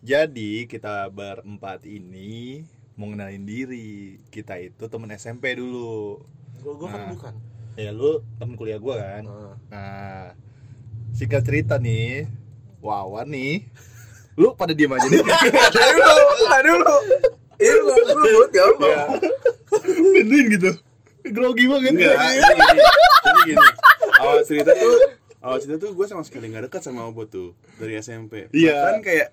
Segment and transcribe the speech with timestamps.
[0.00, 2.66] Jadi kita berempat ini
[2.98, 4.18] mau ngenalin diri.
[4.26, 6.18] Kita itu temen SMP dulu.
[6.58, 7.10] Gue gue kan Nah.
[7.14, 7.34] bukan.
[7.78, 9.22] Ya lu temen kuliah gua kan.
[9.24, 9.54] Nah.
[9.70, 10.24] Nah,
[11.14, 12.26] singkat cerita nih,
[12.82, 13.64] Wawan nih,
[14.34, 15.22] lu pada diem aja nih.
[15.22, 16.96] Tadi dulu, tadi dulu.
[17.60, 18.84] Ini lu ya apa?
[18.84, 19.04] Ya.
[19.94, 20.70] Benerin gitu.
[21.28, 21.92] Grogi banget.
[21.92, 22.82] Enggak, jadi gini,
[23.20, 23.68] jadi gini.
[24.20, 24.96] Awal cerita tuh,
[25.40, 28.48] awal cerita tuh gue sama sekali nggak dekat sama Obot tuh dari SMP.
[28.56, 28.96] Iya.
[28.96, 29.28] Kan kayak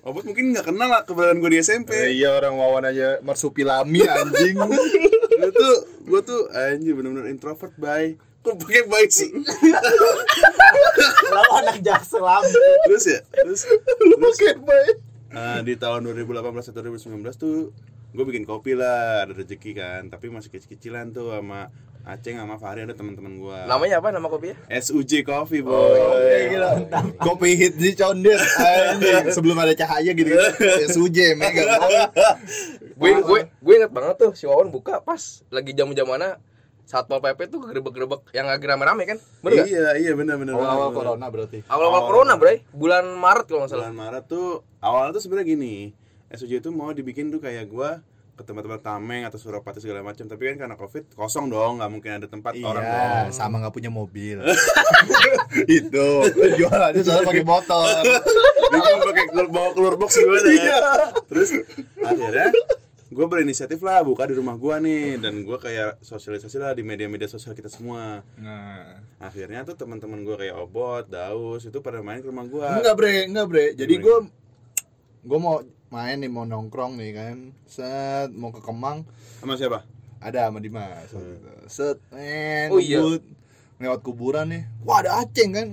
[0.00, 1.92] Obot mungkin nggak kenal lah keberadaan gue di SMP.
[1.92, 4.56] Eh, iya orang Wawan aja marsupilami anjing.
[5.40, 5.74] Gue tuh,
[6.04, 8.16] gue tuh anjir bener-bener introvert bay.
[8.40, 9.28] Kok pakai baik sih?
[11.28, 12.24] Lalu anak jaksel
[12.88, 13.68] terus ya, terus,
[14.00, 14.96] lu terus pakai baik.
[15.36, 17.68] ah, di tahun 2018 atau 2019 tuh
[18.10, 20.02] gue bikin kopi lah, ada rezeki kan.
[20.06, 21.70] Tapi masih kecil-kecilan tuh sama
[22.00, 23.58] Aceng sama Fahri ada teman-teman gue.
[23.68, 24.56] Namanya apa nama kopinya?
[24.66, 26.00] SUJ Coffee boy.
[26.00, 26.16] Oh,
[26.48, 26.70] gila.
[27.20, 28.40] Kopi hit di condet.
[29.36, 30.32] Sebelum ada cahaya gitu.
[30.88, 31.76] Suje mega.
[32.96, 36.40] Gue gue gue inget banget tuh si Wawan buka pas lagi jam-jam mana
[36.84, 39.18] Satpol PP tuh gerebek-gerebek yang lagi rame-rame kan?
[39.46, 39.66] Bener gak?
[39.70, 40.58] Iya, iya benar-benar.
[40.58, 41.62] Awal-awal corona berarti.
[41.70, 42.06] Awal-awal Oh.
[42.08, 42.66] corona, Bray.
[42.74, 43.86] Bulan Maret kalau nggak salah.
[43.86, 45.74] bulan Maret tuh awalnya tuh sebenarnya gini
[46.30, 47.98] SUJ itu mau dibikin tuh kayak gua
[48.32, 52.10] ke tempat-tempat Tameng atau Surapati segala macam tapi kan karena covid kosong dong nggak mungkin
[52.14, 54.40] ada tempat orang Iya, dong sama nggak punya mobil.
[55.68, 56.06] itu
[56.56, 57.84] jualannya soalnya pakai motor.
[58.66, 60.78] bingung pakai keluar- bawa keluar box gimana Iya.
[61.26, 61.50] terus
[61.98, 62.48] akhirnya
[63.10, 67.26] gue berinisiatif lah buka di rumah gua nih dan gua kayak sosialisasi lah di media-media
[67.26, 68.86] sosial kita semua Nah,
[69.18, 73.14] akhirnya tuh teman-teman gua kayak obot daus itu pada main ke rumah gua enggak bre,
[73.26, 73.64] enggak bre.
[73.74, 74.16] Jadi gue
[75.20, 75.58] gue mau
[75.90, 77.36] main nih mau nongkrong nih kan.
[77.64, 79.02] Set mau ke Kemang
[79.36, 79.82] sama siapa
[80.18, 81.08] ada sama Dimas.
[81.08, 81.50] waktu itu.
[81.66, 82.98] Set, men, Oh, iya.
[82.98, 83.22] ngebut,
[83.78, 84.62] lewat kuburan nih.
[84.80, 85.66] Wah ada aceng kan.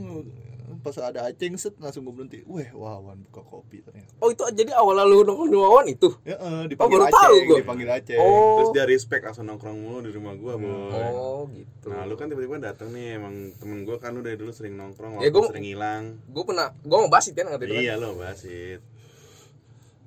[0.78, 2.40] Pas ada aceng set langsung gue berhenti.
[2.46, 4.08] Weh, wawan buka kopi ternyata.
[4.18, 6.10] Oh, itu jadi awal lalu nongkrong di Wawan itu.
[6.24, 7.58] Ya, eh, Oh, dipanggil baru aceng, tahu gua.
[7.60, 8.20] dipanggil aceng.
[8.20, 8.56] Oh.
[8.58, 10.72] terus dia respect langsung nongkrong mulu di rumah gua boy
[11.12, 11.88] Oh, gitu.
[11.88, 15.18] Nah lu kan tiba-tiba datang nih emang temen gue kan lu dari dulu sering nongkrong
[15.18, 18.80] Ya, waktu gua- sering hilang gue pernah gue mau basit kan nggak Iya lo basit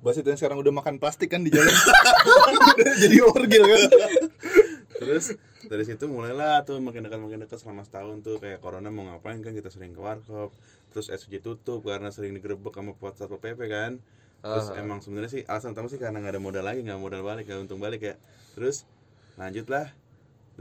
[0.01, 1.69] Basit yang sekarang udah makan plastik kan di jalan.
[1.69, 3.81] Udah jadi orgil kan.
[4.97, 9.05] Terus dari situ mulailah tuh makin dekat makin dekat selama setahun tuh kayak corona mau
[9.05, 10.51] ngapain kan kita sering ke warkop
[10.91, 14.01] terus SUJ tutup karena sering digerebek sama buat satpol pp kan
[14.41, 14.81] terus Ah.
[14.81, 17.61] emang sebenarnya sih alasan utama sih karena nggak ada modal lagi nggak modal balik nggak
[17.61, 18.15] untung balik ya
[18.57, 18.83] terus
[19.37, 19.93] lanjutlah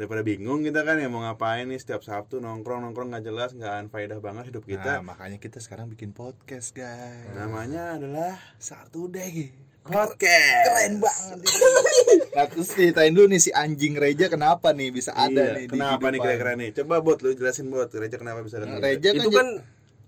[0.01, 3.85] daripada bingung kita kan ya mau ngapain nih setiap sabtu nongkrong nongkrong nggak jelas nggak
[3.85, 7.29] anfaedah banget hidup Nah, kita makanya kita sekarang bikin podcast, guys.
[7.31, 9.53] namanya adalah Satu deh.
[9.83, 11.39] podcast Keren banget.
[12.31, 15.73] Nah, terus ceritain dulu nih si anjing Reja kenapa nih bisa ada Iya, nih di
[15.75, 19.11] kenapa nih kira-kira nih coba buat lu jelasin buat Reja kenapa bisa ada Nah, Reja
[19.11, 19.49] kan, itu kan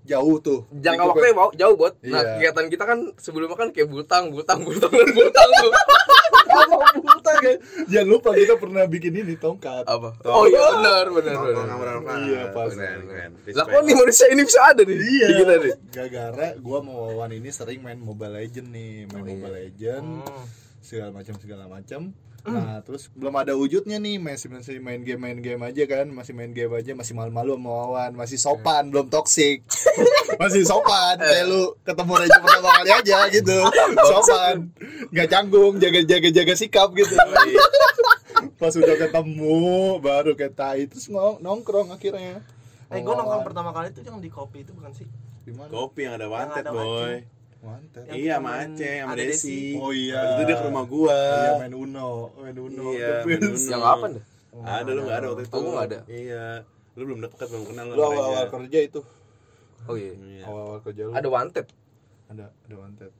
[0.02, 0.60] jauh tuh.
[0.72, 2.30] jangka waktunya mau jauh buat nah Iya.
[2.32, 5.72] kegiatan kita kan sebelumnya kan kayak butang butang butang butang tuh
[7.34, 7.56] kan?
[7.86, 9.84] Jangan lupa kita pernah bikin ini tongkat.
[9.84, 11.66] apa oh iya benar benar benar.
[12.22, 12.72] Iya, pas.
[13.48, 15.26] Lah kok nih manusia ini bisa ada nih Iya.
[15.38, 19.32] kita nih Gara-gara gua mau Wawan ini sering main Mobile Legend nih, main Oh, iya.
[19.34, 20.06] Mobile Legend.
[20.22, 20.44] Hmm.
[20.82, 22.10] segala macam segala macam.
[22.42, 26.34] Nah, terus belum ada wujudnya nih, masih masih main game main game aja kan, masih
[26.34, 29.62] main game aja, masih malu-malu sama Wawan, masih sopan, belum toksik.
[30.42, 33.58] masih sopan, kayak lu ketemu Reja pertama kali aja gitu.
[34.02, 34.74] Sopan.
[35.08, 37.14] nggak canggung, jaga-jaga jaga sikap gitu.
[38.58, 39.58] Pas udah ketemu
[39.98, 42.42] baru kayak tai terus ngong- nongkrong akhirnya.
[42.90, 45.06] Eh, gue nongkrong pertama kali itu yang di kopi itu bukan sih?
[45.42, 45.70] di mana?
[45.70, 47.18] Kopi yang ada wanted, ada boy.
[47.62, 48.02] Wanted.
[48.10, 49.30] Iya, kita sama Desi.
[49.30, 49.58] Desi.
[49.78, 50.18] Oh iya.
[50.18, 51.14] Waktu itu dia ke rumah gua.
[51.14, 52.84] Iya main Uno, main Uno.
[52.90, 53.40] Iya, The main.
[53.40, 53.70] Uno.
[53.70, 55.54] yang apa dah Ada lu enggak ada waktu itu.
[55.54, 55.98] Oh, gua nggak ada.
[56.06, 56.44] Iya.
[56.92, 57.94] Lu belum dekat, belum kenal lu.
[57.94, 59.00] Lu awal-awal kerja itu.
[59.82, 60.44] oh iya Iya.
[60.44, 61.12] Awal-awal kerja lu.
[61.12, 61.66] ada wanted
[62.28, 63.10] ada ada wanted.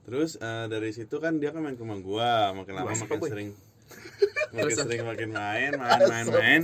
[0.00, 3.28] Terus eh, dari situ kan dia kan main ke rumah gua, makin lama makin boy?
[3.28, 3.48] sering
[4.54, 6.62] makin sering makin main, main, main, main.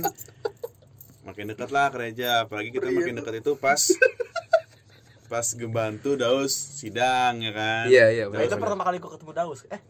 [1.23, 2.95] Makin dekat lah ke Reja, apalagi kita Iya.
[2.97, 3.77] makin dekat itu pas
[5.27, 7.85] pas ngebantu Daus sidang ya kan.
[7.85, 9.61] Iya, iya, Nah, itu pertama kali gue ketemu Daus.
[9.67, 9.81] Eh,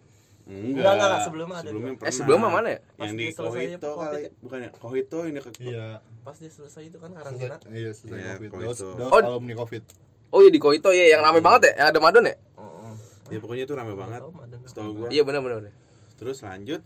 [0.48, 1.98] Enggak, Enggak, enggak, enggak, sebelumnya ada sebelumnya dua.
[2.00, 2.08] pernah.
[2.08, 2.80] Eh, sebelumnya mana ya?
[2.80, 4.70] Pas Yang di selesai Kohito kali, bukan ya?
[4.74, 5.88] Kohito ini ke Iya.
[6.24, 7.56] pas dia selesai itu kan karantina.
[7.68, 8.50] Iya, sudah Iya, covid.
[8.50, 8.58] itu.
[8.64, 9.12] dos Oh.
[9.14, 9.84] alumni covid.
[10.28, 12.92] oh iya di Koito ya yang rame banget ya yang ada Madon ya Oh,
[13.28, 14.20] Ya pokoknya itu rame banget.
[14.66, 15.08] Setahu gua.
[15.08, 15.72] iya benar benar.
[16.16, 16.80] Terus lanjut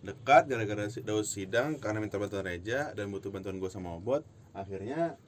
[0.00, 5.18] dekat gara-gara Daus sidang karena minta bantuan Reja dan butuh bantuan gue sama Obot akhirnya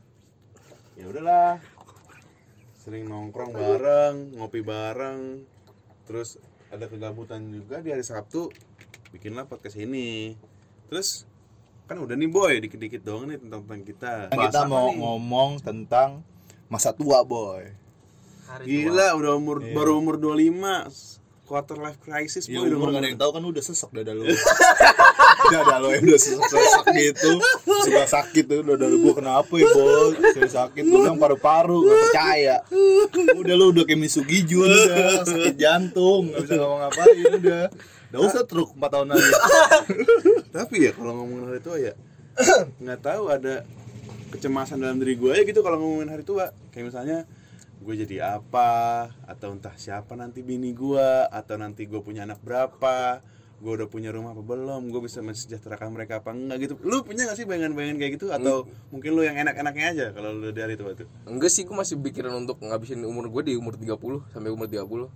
[0.94, 1.58] ya udahlah
[2.88, 5.44] sering nongkrong bareng ngopi bareng.
[6.08, 6.40] Terus
[6.72, 8.48] ada kegabutan juga di hari Sabtu
[9.12, 10.32] bikinlah podcast ini.
[10.88, 11.28] Terus
[11.84, 14.32] kan udah nih boy dikit-dikit doang nih tentang tentang kita.
[14.32, 16.24] Nah, kita mau ngomong tentang
[16.72, 17.68] masa tua boy.
[18.48, 23.04] Hari gila udah umur baru umur 25 quarter life crisis Ya boy udah umur gak
[23.04, 24.24] ada ngomong yang tahu kan udah sesek dada lu
[25.38, 27.30] Dada lu yang udah sesek gitu
[27.86, 31.98] Suka sakit tuh dada lu gua kenapa ya bos Saya sakit lu bilang paru-paru gak
[32.10, 32.56] percaya.
[33.38, 37.64] Udah lu udah kayak Misugi udah Sakit jantung gak bisa ngomong ngapain udah.
[38.08, 39.30] Udah usah truk 4 tahun lagi.
[40.50, 41.94] Tapi ya kalau ngomongin hari tua ya
[42.78, 43.66] nggak tahu ada
[44.30, 46.50] kecemasan dalam diri gue ya gitu kalau ngomongin hari tua.
[46.74, 47.18] Kayak misalnya
[47.78, 53.22] gue jadi apa atau entah siapa nanti bini gue atau nanti gue punya anak berapa
[53.58, 54.86] gue udah punya rumah apa belum?
[54.94, 56.74] Gue bisa mensejahterakan mereka apa enggak gitu.
[56.86, 58.26] Lu punya gak sih bayangan-bayangan kayak gitu?
[58.30, 61.98] Atau mungkin lu yang enak-enaknya aja kalau lu dari tua tuh Enggak sih, gue masih
[61.98, 65.10] pikiran untuk ngabisin umur gue di umur 30 sampai umur 30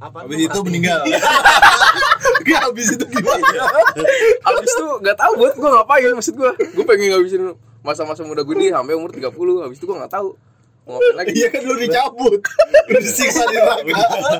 [0.00, 1.00] Apa Habis itu meninggal.
[2.46, 3.48] Gak habis itu gimana?
[4.44, 7.42] Abis itu gak tahu buat gue ngapain maksud gue Gue pengen ngabisin
[7.84, 9.28] masa-masa muda gue nih sampai umur 30
[9.68, 10.36] Habis itu gue gak tahu
[10.86, 11.34] Mau lagi?
[11.34, 12.38] Iya kan lu dicabut
[12.86, 14.38] Lu disiksa di neraka.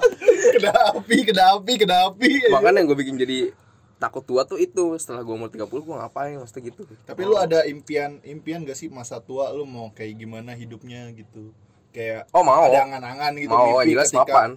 [0.54, 2.30] Kena api, kena api, kena api.
[2.48, 3.50] Makanya yang gue bikin jadi
[3.96, 4.94] takut tua tuh itu.
[4.94, 6.38] Setelah gue umur 30 gue ngapain?
[6.38, 6.86] Maksudnya gitu.
[7.02, 11.50] Tapi lu ada impian impian gak sih masa tua lu mau kayak gimana hidupnya gitu?
[11.90, 12.62] Kayak Oh mau.
[12.62, 14.54] ada angan-angan gitu Mau mimpi jelas ketika-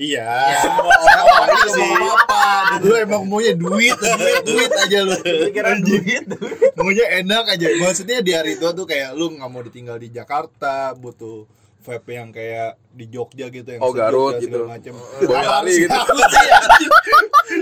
[0.00, 0.32] Iya.
[0.64, 0.96] Semua
[1.44, 2.62] orang juga mau mapan.
[2.80, 5.12] Lu emang maunya duit, duit, duit aja lu.
[5.20, 6.24] Pikiran duit.
[6.72, 7.68] Maunya enak aja.
[7.84, 11.44] Maksudnya di hari tua tuh kayak lu nggak mau ditinggal di Jakarta, butuh
[11.80, 14.52] vibe yang kayak di Jogja gitu yang Oh, Garut gitu.
[14.52, 14.92] segala macem.
[15.20, 15.98] Boyolali gitu.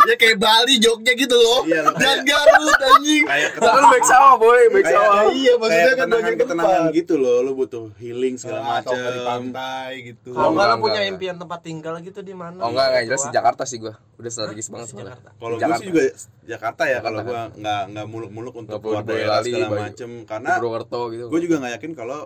[0.04, 1.60] ya kayak Bali, Jogja gitu loh.
[1.64, 3.24] Iya, lo Dan Garut anjing.
[3.24, 6.84] kayak Kita kan baik sawah boy, baik sawah Iya, maksudnya kayak kan banyak ketenangan ketenangan
[6.92, 10.30] gitu loh lu butuh healing segala Ah, atau nggak di macam pantai gitu.
[10.30, 11.12] Kalau enggak lu enggak, punya enggak.
[11.12, 12.58] impian tempat tinggal gitu di mana?
[12.58, 15.30] Oh enggak, enggak jelas di Jakarta sih gue Udah strategis banget sebenarnya Jakarta.
[15.38, 15.78] Kalau Jakarta.
[15.78, 16.02] sih juga
[16.44, 17.30] Jakarta ya kalau Jakarta.
[17.52, 21.40] gue nggak nggak muluk-muluk untuk keluar daerah Boyolali, segala macem Di karena Purwokerto gitu gue
[21.40, 22.20] juga nggak yakin kalau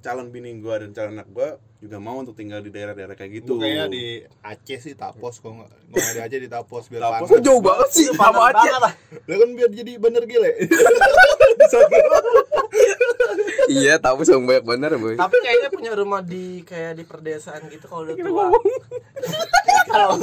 [0.00, 1.48] calon bini gue dan calon anak gue
[1.80, 3.56] juga mau untuk tinggal di daerah-daerah kayak gitu.
[3.56, 4.04] Kayaknya di
[4.44, 7.40] Aceh sih Tapos kok nggak nggak di Aceh di Tapos biar Tapos panas.
[7.44, 8.92] Jauh banget sih sama aja banget lah.
[9.24, 10.50] Kan biar jadi bener gile.
[13.70, 17.86] Iya tahu sama banyak bener boy Tapi kayaknya punya rumah di kayak di perdesaan gitu
[17.86, 18.44] kalau udah tua.
[19.94, 20.16] Kalau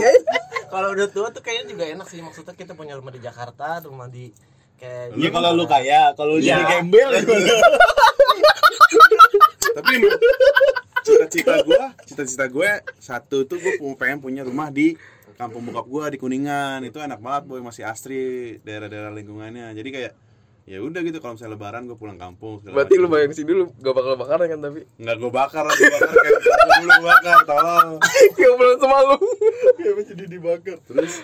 [0.68, 4.12] kalau udah tua tuh kayaknya juga enak sih maksudnya kita punya rumah di Jakarta, rumah
[4.12, 4.32] di
[4.76, 6.60] kayak Iya kalau lu kaya, kalau lu Iya.
[6.60, 7.56] jadi gembel gimana?
[9.78, 9.94] Tapi
[11.06, 14.98] cita-cita gue, cita-cita gue satu tuh gue pengen punya rumah di
[15.38, 16.82] kampung bokap gue di Kuningan.
[16.82, 17.62] Itu enak banget boy.
[17.62, 19.70] Masih asri daerah-daerah lingkungannya.
[19.78, 20.14] Jadi kayak
[20.66, 21.22] ya udah gitu.
[21.22, 24.46] Kalau misalnya lebaran gue pulang kampung segala Berarti lu bayang sih dulu gak bakal bakaran
[24.50, 24.80] kan tapi?
[24.98, 25.64] Nggak gue bakar.
[25.64, 26.40] Lah gue bakar kayak
[26.82, 27.90] dulu bakar tolong.
[28.34, 29.18] Gak belum sama lu.
[29.78, 30.78] Ya jadi dibakar.
[30.90, 31.22] terus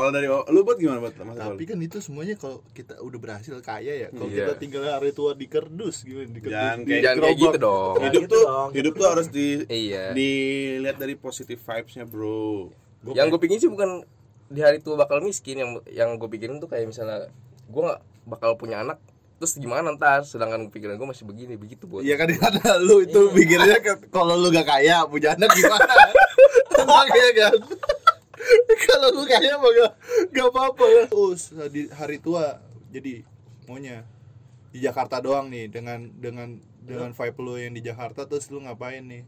[0.00, 3.52] kalau dari lu buat gimana buat mas Tapi kan itu semuanya kalau kita udah berhasil
[3.60, 4.08] kaya ya.
[4.08, 4.48] Kalau Iya.
[4.48, 6.26] kita tinggal hari tua di kerdus gimana?
[6.26, 6.56] Di kerdus.
[6.56, 7.44] Jangan di kayak Jangan kayak gerobak.
[7.46, 8.68] gitu dong hidup gitu tuh dong.
[8.72, 13.70] hidup tuh harus di Iya dilihat dari positive vibesnya bro Gua Yang gue pikirin sih
[13.70, 13.90] bukan
[14.46, 17.28] di hari tua bakal miskin yang yang gue pikirin tuh kayak misalnya
[17.64, 18.96] gue gak bakal punya anak
[19.36, 23.20] terus gimana ntar sedangkan pikiran gue masih begini begitu buat Iya kan karena lu itu
[23.30, 25.86] pikirnya ke- kalau lu gak kaya punya anak gimana?
[26.80, 27.54] Makanya kan.
[28.88, 29.92] kalau lu kaya mah gak,
[30.34, 31.06] gak apa-apa lah.
[31.12, 32.58] Us di hari tua
[32.90, 33.22] jadi
[33.70, 34.02] maunya
[34.70, 39.02] di Jakarta doang nih dengan dengan dengan vibe lu yang di Jakarta terus lu ngapain
[39.04, 39.22] nih?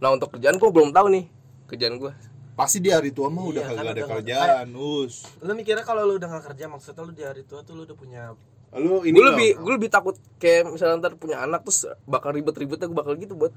[0.00, 1.24] nah untuk kerjaan gue belum tahu nih
[1.70, 2.12] kerjaan gue
[2.54, 5.26] Pasti di hari tua mah udah Iya, kan kagak ada udah kerjaan, us.
[5.42, 7.98] Lu mikirnya kalau lu udah gak kerja maksudnya lu di hari tua tuh lu udah
[7.98, 8.30] punya
[8.74, 12.90] lu ini gue lebih gue lebih takut kayak misalnya ntar punya anak terus bakal ribet-ribetnya
[12.90, 13.54] gue bakal gitu buat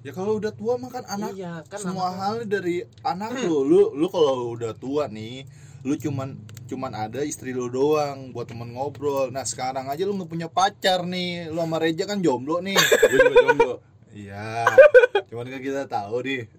[0.00, 3.62] Ya kalau udah tua mah kan anak Iya, kan semua anak- hal dari anak lu.
[3.62, 5.44] Lu lu kalau udah tua nih,
[5.82, 9.28] lu cuman cuman ada istri lu doang buat temen ngobrol.
[9.28, 11.46] Nah, sekarang aja lu nggak punya pacar nih.
[11.46, 12.74] Lu sama Reja kan jomblo nih.
[13.02, 13.74] gue juga jomblo
[14.10, 14.66] Iya.
[15.28, 16.42] Cuman kan kita tahu nih.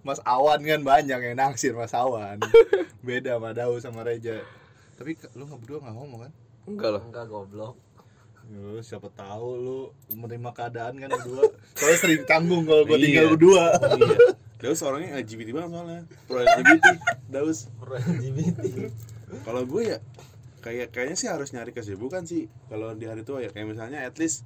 [0.00, 2.38] Mas Awan kan banyak yang naksir Mas Awan.
[3.02, 4.40] Beda sama Daus sama Reja.
[4.94, 6.32] Tapi lu nggak berdua nggak ngomong kan?
[6.64, 7.74] enggak lah enggak goblok.
[8.48, 9.78] Lu siapa tahu lu
[10.10, 11.52] menerima keadaan kan berdua.
[11.72, 13.04] Soalnya sering tanggung kalau gua Iya.
[13.04, 13.64] tinggal berdua.
[13.94, 14.16] iya
[14.58, 16.86] Daus orangnya LGBT banget soalnya pro LGBT
[17.30, 18.90] Daus Orang LGBT.
[19.44, 19.98] kalau gue ya
[20.58, 24.18] kayak kayaknya sih harus nyari kesibukan sih kalau di hari tua ya kayak misalnya at
[24.18, 24.42] least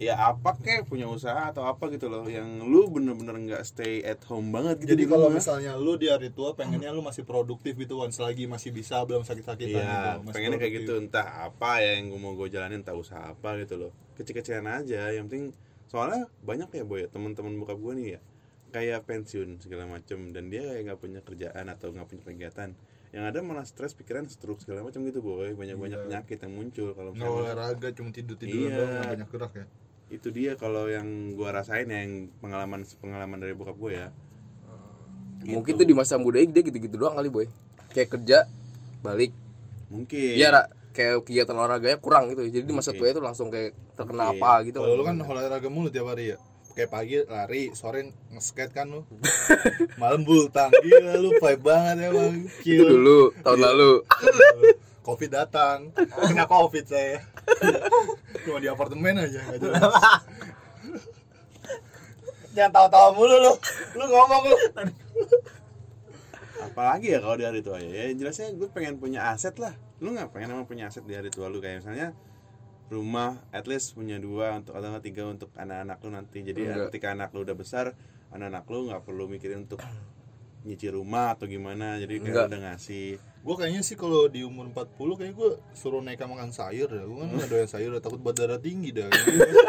[0.00, 4.16] ya apa kek punya usaha atau apa gitu loh yang lu bener-bener nggak stay at
[4.24, 7.76] home banget gitu Jadi di kalau misalnya lu di hari tua pengennya lu masih produktif
[7.76, 10.08] gitu Wan selagi masih bisa belum sakit-sakitan Iya, gitu.
[10.22, 11.12] masih pengennya kayak gitu produktif.
[11.12, 15.12] entah apa ya yang gue mau gue jalanin entah usaha apa gitu loh kecil-kecilan aja
[15.12, 15.52] yang penting
[15.86, 18.20] soalnya banyak ya boy teman-teman buka gue nih ya
[18.70, 22.72] kayak pensiun segala macem dan dia kayak nggak punya kerjaan atau nggak punya kegiatan
[23.10, 26.06] yang ada malah stres pikiran stroke segala macam gitu boy banyak banyak Iya.
[26.06, 28.76] penyakit yang muncul kalau nggak misalnya olahraga cuma tidur tidur Iya.
[28.78, 29.66] doang banyak gerak ya
[30.10, 34.08] itu dia kalau yang gua rasain yang pengalaman pengalaman dari bokap gue ya
[35.40, 37.48] Mungkin tuh di masa muda dia gitu-gitu doang kali boy.
[37.90, 38.38] Kayak kerja
[39.00, 39.32] balik.
[39.88, 40.62] mungkin Iya, Ra.
[40.92, 42.44] kayak kegiatan olahraganya kurang gitu.
[42.44, 44.42] Jadi di masa tua itu langsung kayak terkena Mungkin.
[44.42, 44.78] apa gitu.
[44.78, 46.38] kalau lu kan olahraga mulu tiap hari ya
[46.70, 48.00] kayak pagi lari sore
[48.30, 49.02] nge-skate kan lu
[50.00, 53.92] malam bulu tangki lu vibe banget emang itu kill dulu tahun lalu.
[55.02, 57.18] covid datang kena covid saya
[58.50, 59.82] cuma di apartemen aja nggak jelas.
[62.54, 63.54] Jangan tawa-tawa mulu lu.
[63.94, 64.56] Lu ngomong lu.
[66.60, 67.88] Apalagi ya kalau di hari tua ya.
[67.88, 69.72] Ya, jelasnya gue pengen punya aset lah.
[70.02, 71.62] Lu nggak pengen emang punya aset di hari tua lu?
[71.62, 72.10] Kayak misalnya
[72.90, 76.42] rumah at least punya dua untuk atau tiga untuk anak-anak lu nanti.
[76.42, 76.90] Jadi Enggak.
[76.90, 77.94] ketika anak lu udah besar
[78.34, 79.78] anak-anak lu nggak perlu mikirin untuk
[80.66, 82.02] nyicil rumah atau gimana.
[82.02, 86.20] Jadi kayak udah ngasih gue kayaknya sih kalau di umur 40 kayak gue suruh naik
[86.20, 89.08] makan sayur dah gue kan nggak doyan sayur dah takut berdarah tinggi dah.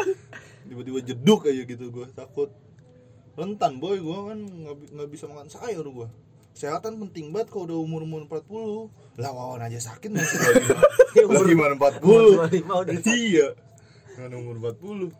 [0.68, 2.52] Tiba-tiba jeduk aja gitu gue takut.
[3.32, 6.08] Rentan boy gue kan nggak bi- nggak bisa makan sayur gue
[6.52, 10.36] kesehatan penting banget kalau udah umur umur 40 lah wawan aja sakit masih
[11.32, 13.48] umur gimana 40 25 udah iya.
[14.12, 15.16] Dengan umur 40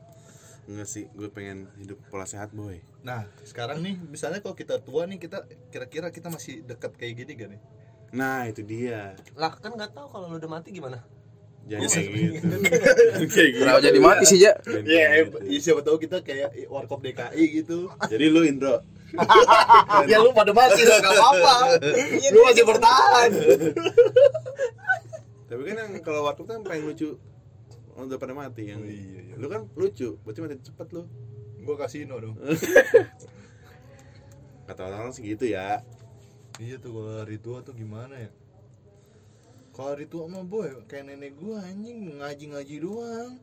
[0.69, 2.85] enggak sih gue pengen hidup pola sehat boy.
[3.01, 7.33] Nah sekarang nih misalnya kalau kita tua nih kita kira-kira kita masih dekat kayak gini
[7.33, 7.61] gak nih
[8.13, 11.01] nah itu dia lah kan nggak tahu kalau lu udah mati gimana
[11.65, 12.57] jangan kayak gitu
[13.33, 14.53] kayak gitu Kenapa jadi mati sih, Ja?
[14.83, 15.39] Ya, gitu.
[15.47, 17.87] ya siapa tahu kita kayak warkop DKI gitu.
[18.07, 18.83] jadi lu Indro
[20.11, 21.55] ya lu pada mati lah, gak apa-apa.
[22.33, 23.29] lu masih bertahan.
[25.45, 27.21] tapi kan yang kalau waktu kan paling lucu
[27.93, 29.35] udah pada mati yang Oh, iya, iya.
[29.37, 31.05] lu kan lucu berarti mati cepet lu
[31.63, 32.35] Gua kasino dong.
[34.67, 35.85] kata orang sih gitu ya
[36.59, 38.31] iya tuh kalau hari tua tuh gimana ya?
[39.73, 43.41] Kalau hari tua mah boy, kayak nenek gua anjing ngaji-ngaji doang.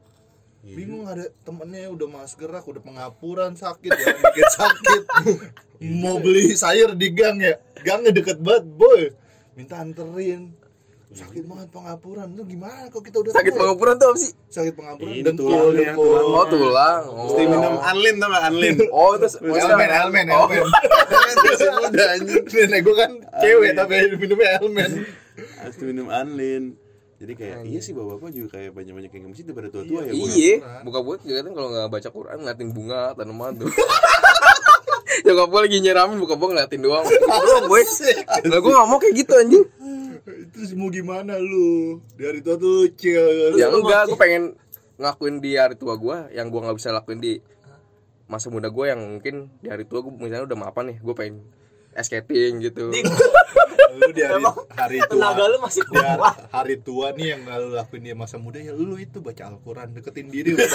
[0.60, 0.75] Iya.
[0.75, 5.04] Bingung ada temennya udah mas gerak, udah pengapuran sakit ya, dikit sakit.
[6.04, 9.16] Mau beli sayur di gang ya, gangnya deket banget boy.
[9.56, 10.59] Minta anterin.
[11.10, 13.60] Sakit banget pengapuran, lu gimana kalau kita udah Sakit tua?
[13.60, 14.32] pengapuran tuh apa sih?
[14.46, 16.06] sakit pengapuran Ini dengkul tulangnya, dengkul.
[16.06, 16.25] tulang.
[16.32, 17.01] Oh, tulang.
[17.04, 17.24] Oh.
[17.25, 20.46] mesti minum anlin tau gak anlin Oh, terus Elmen, Elmen, Oh.
[20.46, 20.63] Elmen.
[20.70, 24.92] masih muda anjing Nenek gua kan cewek tapi minumnya Elmen.
[25.60, 26.63] mesti minum anlin
[27.18, 30.24] jadi kayak iya sih bapak-bapak juga kayak banyak-banyak yang nge-masjid daripada tua-tua ya Bu.
[30.30, 33.68] Iya, buka buat juga kan kalau nggak baca Quran ngeliatin bunga tanaman tuh.
[35.25, 37.04] Nyokap gue lagi nyiramin buka buka ngeliatin doang.
[37.66, 37.84] Boy.
[38.46, 39.66] Lah gue nggak mau kayak gitu anjing.
[40.60, 42.04] Terus mau gimana lu?
[42.20, 43.56] Di hari tua tuh chill.
[43.56, 44.60] Ya enggak, gue pengen
[45.00, 47.39] ngakuin di hari tua gue yang gue nggak bisa lakuin di
[48.28, 51.48] masa muda gue yang mungkin di hari tua gue misalnya udah mapan nih, gue pengen
[51.96, 52.92] skating gitu.
[53.91, 55.10] Lu di hari, hari tua.
[55.10, 58.72] tenaga lu masih hari, kuat hari tua nih yang lu lakuin di masa muda ya
[58.72, 60.62] lu itu baca Al-Quran deketin diri lu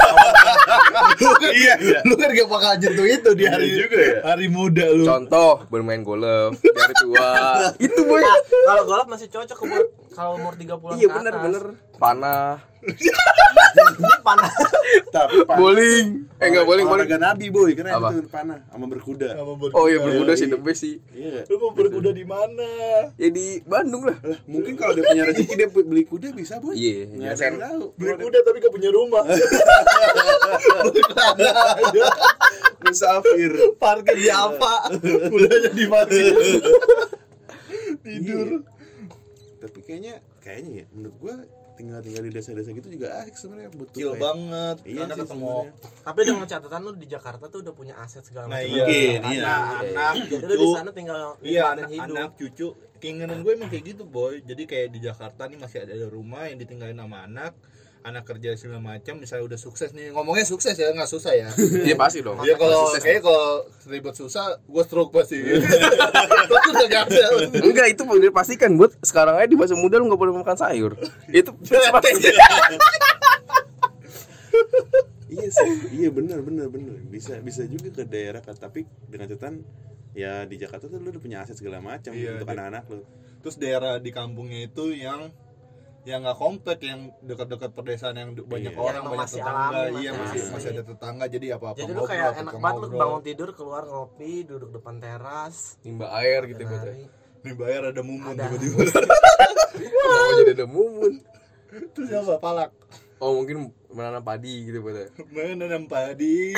[1.35, 1.99] kan, Iya, iya.
[2.03, 4.19] lu kan gak bakal nyentuh itu di hari Iya juga ya.
[4.25, 6.25] hari muda lu Contoh bermain golf
[6.57, 7.29] di hari tua.
[7.87, 8.19] itu boy.
[8.19, 9.57] Nah, kalau golf masih cocok
[10.11, 11.65] kalau umur 30-an Iya ke bener bener.
[11.95, 12.59] Panah,
[14.21, 14.51] panah.
[15.11, 16.07] tapi panah bowling.
[16.37, 17.05] Eh enggak bowling, bowling.
[17.05, 18.09] olahraga nabi boy keren Apa?
[18.13, 19.75] itu panah sama berkuda Sama berkuda.
[19.75, 20.97] Oh iya berkuda sih the best sih.
[21.11, 22.71] iya lu mau berkuda di mana
[23.15, 24.17] Ya di Bandung lah.
[24.19, 27.45] lah mungkin kalau dia punya rezeki dia beli kuda bisa boy Iya, nggak ya ada
[27.45, 27.53] kan.
[27.61, 29.25] tahu beli kuda tapi gak punya rumah
[32.85, 34.93] musafir parkir di apa
[35.27, 36.13] kudanya di mana
[38.01, 38.61] tidur Iya.
[39.59, 41.35] tapi kayaknya kayaknya ya menurut gua
[41.75, 45.43] tinggal tinggal di desa-desa gitu juga asik sebenarnya butuh kayak- banget iya karena sih ketemu
[45.45, 45.73] sebenarnya.
[46.01, 48.71] Tapi dengan catatan lu di Jakarta tuh udah punya aset segala nah macam.
[48.71, 49.43] iya Mungkin, iya.
[49.45, 52.07] anak lu di cucu sana tinggal iya anak, hidup.
[52.09, 52.67] anak cucu
[52.97, 56.57] keinginan gue emang kayak gitu boy jadi kayak di Jakarta nih masih ada rumah yang
[56.57, 57.53] ditinggalin sama anak
[58.05, 60.13] anak kerja segala macam misalnya udah sukses nih.
[60.13, 61.49] Ngomongnya sukses ya nggak susah ya.
[61.57, 62.37] Iya pasti dong.
[62.45, 65.41] Iya kalau kayak kalau ribet susah gue stroke pasti.
[65.41, 67.25] Tapi udah gak ada.
[67.65, 70.93] Enggak itu boleh dipastikan buat sekarang aja di masa muda lu nggak boleh makan sayur.
[71.33, 71.57] Itu
[75.35, 77.01] iya sih iya benar benar benar.
[77.09, 79.65] Bisa bisa juga ke daerah kan tapi dengan catatan
[80.15, 83.03] ya di Jakarta tuh lu udah punya aset segala macam Iya, untuk anak-anak lu.
[83.43, 85.33] Terus daerah di kampungnya itu yang
[86.05, 88.79] yang nggak komplek yang dekat-dekat pedesaan yang du- banyak Iya.
[88.79, 90.53] orang Yang banyak masih tetangga alami, iya masih masih asli.
[90.53, 93.83] masih ada tetangga jadi apa apa Jadi lu kayak enak banget lu bangun tidur keluar
[93.85, 97.09] ngopi, duduk depan teras, nimba air gitu nari.
[97.41, 98.45] nih bayar ada mumun Ada.
[98.47, 98.77] tiba-tiba
[99.75, 101.13] Kenapa jadi ada mumun?
[101.91, 102.71] terus apa palak
[103.17, 103.57] Oh mungkin
[103.89, 105.09] menanam padi gitu buat.
[105.33, 106.53] mana nanam padi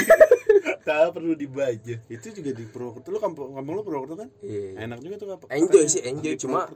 [0.83, 4.85] tak perlu dibaca itu juga di Purwokerto lu kampung kampung lu Purwokerto kan Iya.
[4.85, 6.35] enak juga tuh apa Enjoy sih, enjoy.
[6.37, 6.67] Cuma-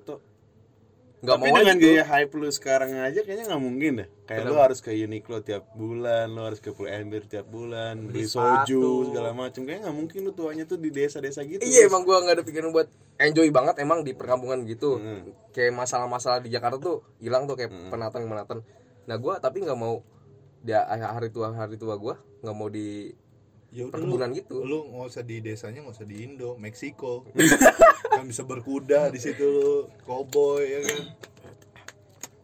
[1.21, 1.85] nggak Tapi mau dengan tuh.
[1.85, 4.09] gaya hype lu sekarang aja kayaknya nggak mungkin deh.
[4.25, 8.25] Kayak lu harus ke Uniqlo tiap bulan, lu harus ke Pull Ember tiap bulan, beli,
[8.25, 8.73] sepatu.
[8.73, 9.61] soju segala macam.
[9.69, 11.61] Kayaknya nggak mungkin lu tuanya tuh di desa-desa gitu.
[11.61, 12.89] Iya emang gua nggak ada pikiran buat
[13.21, 14.97] enjoy banget emang di perkampungan gitu.
[14.97, 15.29] Hmm.
[15.53, 18.59] Kayak masalah-masalah di Jakarta tuh hilang tuh kayak penatan penatan.
[19.05, 20.01] Nah gua tapi nggak mau
[20.65, 23.13] dia hari tua hari tua gua nggak mau di
[23.71, 24.57] Ya udah Perkebunan lu, gitu.
[24.63, 27.23] Lu nggak usah di desanya, nggak usah di Indo, Meksiko.
[28.11, 31.03] kan bisa berkuda di situ lu, cowboy ya kan.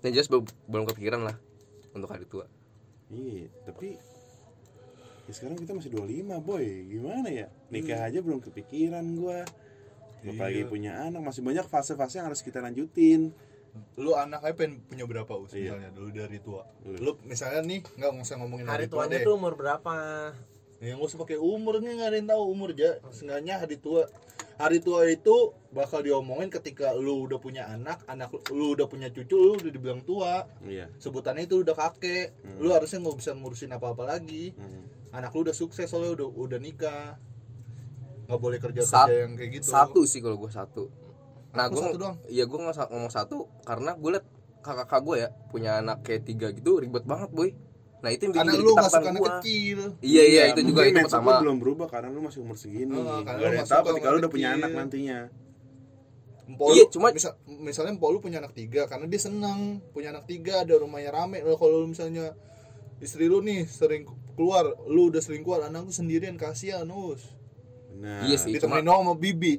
[0.00, 1.34] yang jelas belum belum kepikiran lah
[1.90, 2.46] untuk hari tua.
[3.10, 3.98] Iya, tapi
[5.26, 6.62] ya sekarang kita masih 25, boy.
[6.86, 7.50] Gimana ya?
[7.74, 9.42] Nikah aja belum kepikiran gua.
[10.22, 10.70] Apalagi Iya.
[10.70, 13.34] punya anak, masih banyak fase-fase yang harus kita lanjutin.
[13.98, 15.74] Lu anak aja pengen punya berapa us Iya.
[15.74, 16.62] misalnya dulu dari tua.
[16.86, 16.98] Iya.
[17.02, 19.26] Lu misalnya nih nggak usah ngomongin hari hari, tua tuanya deh.
[19.26, 19.94] tuh umur berapa
[20.76, 23.00] Ya nggak usah pakai umur nih nggak ada yang tahu umur aja.
[23.08, 24.04] Seenggaknya hari tua.
[24.56, 29.12] Hari tua itu bakal diomongin ketika lu udah punya anak, anak lu, lu udah punya
[29.12, 30.48] cucu, lu udah dibilang tua.
[30.64, 30.88] Iya.
[30.96, 32.32] Sebutannya itu udah kakek.
[32.60, 34.56] Lu harusnya nggak bisa ngurusin apa-apa lagi.
[34.56, 34.84] Hmm.
[35.12, 37.20] Anak lu udah sukses soalnya udah udah nikah.
[38.28, 39.68] Nggak boleh kerja Sat- kerja yang kayak gitu.
[39.68, 40.88] Satu sih kalau gua satu.
[41.52, 42.16] Nah gua satu doang.
[42.28, 44.26] Iya sa- ngomong satu karena gue liat
[44.60, 47.52] kakak-kakak gue ya punya anak kayak tiga gitu ribet banget boy.
[47.96, 49.28] Nah itu yang bikin Karena lu suka anak gua.
[49.34, 49.78] kecil.
[49.98, 51.30] Iya iya itu juga itu pertama.
[51.32, 52.92] lu belum berubah karena lu masih umur segini.
[52.92, 55.18] Oh, Gak karena ada lu yang masih tahu ketika sama lu udah punya anak nantinya.
[56.46, 59.60] Empok Iya, lu- cuma- misal- misalnya empok lu punya anak tiga karena dia senang
[59.90, 62.38] punya anak tiga ada rumahnya rame lo kalau lu misalnya
[62.98, 67.34] istri lu nih sering keluar lu udah sering keluar anak lu sendirian kasihan us
[67.92, 68.52] Nah, Iya sih.
[68.52, 69.56] ditemenin dong sama bibi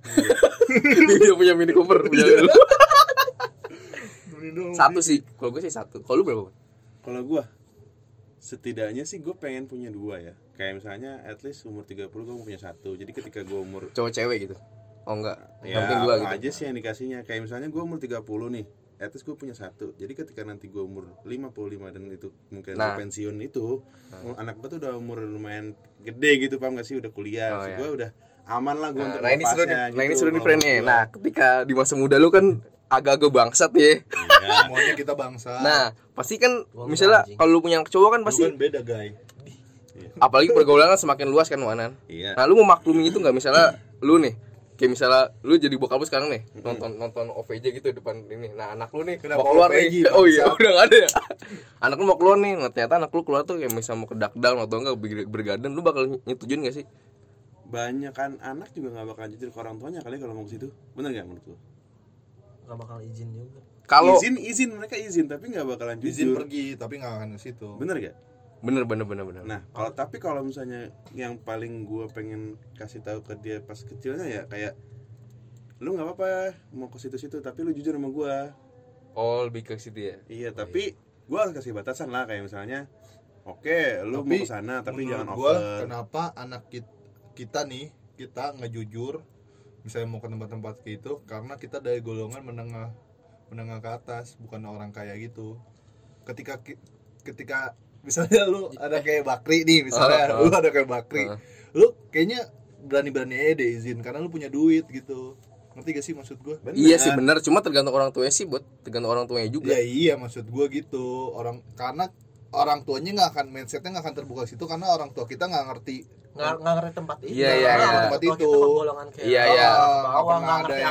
[1.18, 2.52] dia punya mini cooper punya lu.
[4.72, 6.00] Satu sih, kalau gue sih satu.
[6.00, 6.48] Kalau lu berapa?
[7.00, 7.44] Kalau gua
[8.40, 10.34] setidaknya sih gue pengen punya dua ya.
[10.56, 12.96] Kayak misalnya at least umur 30 gue mau punya satu.
[12.96, 14.56] Jadi ketika gue umur Cowok cewek gitu.
[15.04, 15.36] Oh enggak.
[15.64, 16.34] ya dua gitu.
[16.40, 17.18] aja sih yang dikasihnya.
[17.28, 18.24] Kayak misalnya gue umur 30
[18.56, 18.66] nih.
[19.00, 19.96] At least gue punya satu.
[19.96, 22.96] Jadi ketika nanti gue umur 55 dan itu mungkin Nah.
[23.00, 23.80] pensiun itu,
[24.36, 25.72] anak gue tuh udah umur lumayan
[26.04, 27.48] gede gitu paham gak sih udah kuliah.
[27.56, 27.76] Oh, iya.
[27.80, 28.10] gue udah
[28.44, 29.72] aman lah gue Nah, untuk nah ini seru nih.
[29.72, 30.68] melepasnya Nah ini gitu seru nih kalau friend nih.
[30.68, 30.92] menurut gua.
[30.92, 32.46] Nah ketika di masa muda lu kan
[32.90, 33.80] agak-agak bangsat ya.
[33.80, 33.98] Iya.
[34.66, 38.42] semuanya kita bangsa Nah pasti kan Gua misalnya kalau lu punya cowok kan Lu pasti
[38.44, 39.14] kan beda guys
[40.20, 41.96] apalagi pergaulan kan semakin luas kan Wanan.
[42.10, 42.36] Iya.
[42.36, 44.34] Nah lu mau maklumi itu nggak misalnya lu nih
[44.80, 48.72] kayak misalnya lu jadi bokap lu sekarang nih nonton nonton OVJ gitu depan ini nah
[48.72, 51.10] anak lu nih Kenapa mau keluar OVJ, nih oh iya udah nggak ada ya
[51.84, 54.16] anak lu mau keluar nih nah, ternyata anak lu keluar tuh kayak misal mau ke
[54.16, 56.88] dakdal atau enggak ber- bergaden lu bakal nyetujuin gak sih
[57.70, 60.74] Banyak kan anak juga nggak bakal jujur ke orang tuanya kali kalau mau ke situ.
[60.98, 61.56] Bener gak menurut lu?
[62.70, 66.36] Nggak bakal izin juga kalau izin izin mereka izin tapi nggak bakalan izin jujur.
[66.38, 68.16] pergi tapi nggak akan ke situ Bener gak?
[68.60, 73.24] bener bener bener bener Nah, kalau tapi kalau misalnya yang paling gue pengen kasih tahu
[73.24, 74.76] ke dia pas kecilnya ya kayak
[75.80, 78.36] lu nggak apa-apa mau ke situ-situ tapi lu jujur sama gue.
[79.16, 80.92] oh lebih ke situ ya Iya, tapi
[81.26, 82.84] gue harus kasih batasan lah kayak misalnya
[83.42, 85.88] oke, lu mau ke sana tapi jangan gua, over.
[85.88, 86.90] kenapa anak kita,
[87.32, 87.88] kita nih
[88.20, 89.24] kita nggak jujur
[89.82, 92.92] misalnya mau ke tempat-tempat kayak itu karena kita dari golongan menengah
[93.48, 95.58] menengah ke atas bukan orang kaya gitu.
[96.22, 96.60] Ketika
[97.24, 100.40] ketika misalnya lu ada kayak bakri nih misalnya Ah, ah.
[100.40, 101.36] lu ada kayak bakri Ah.
[101.76, 102.48] lu kayaknya
[102.80, 105.36] berani-berani aja deh izin karena lu punya duit gitu.
[105.70, 106.56] Ngerti gak sih maksud gua?
[106.64, 106.74] Bener.
[106.74, 107.38] iya sih bener.
[107.44, 109.70] Cuma tergantung orang tuanya sih buat tergantung orang tuanya juga.
[109.70, 111.30] Ya iya maksud gua gitu.
[111.30, 112.10] Orang karena
[112.52, 115.98] orang tuanya nggak akan mindsetnya nggak akan terbuka situ karena orang tua kita nggak ngerti
[116.30, 117.90] nggak nggak ngerti tempat itu Iya, iya, Karena iya.
[117.90, 118.38] orang Tempat tua itu.
[118.40, 119.68] kita golongan kayak Iya, iya.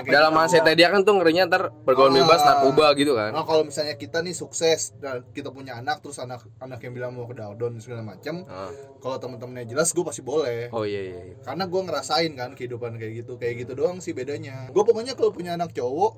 [0.05, 0.37] dalam itu.
[0.37, 4.19] mindset dia kan tuh ngerinya ntar pergaulan bebas narkoba gitu kan Nah kalau misalnya kita
[4.19, 8.03] nih sukses dan kita punya anak terus anak anak yang bilang mau ke Daudon segala
[8.05, 8.67] macam, Ah.
[8.97, 10.67] kalau temen-temennya jelas gue pasti boleh.
[10.69, 11.35] oh iya iya, iya.
[11.41, 14.67] Karena gue ngerasain kan kehidupan kayak gitu, kayak gitu doang sih bedanya.
[14.69, 16.11] Gue pokoknya kalau punya anak cowok